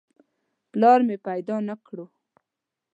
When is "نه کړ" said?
1.67-1.97